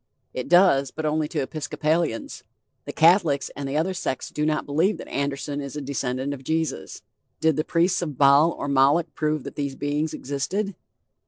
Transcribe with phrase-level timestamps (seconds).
[0.33, 2.43] It does, but only to Episcopalians.
[2.85, 6.43] The Catholics and the other sects do not believe that Anderson is a descendant of
[6.43, 7.03] Jesus.
[7.39, 10.75] Did the priests of Baal or Moloch prove that these beings existed?